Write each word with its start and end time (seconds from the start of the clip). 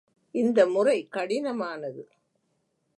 இந்த 0.35 0.65
முறை 0.65 1.07
கடினமானது. 1.11 2.03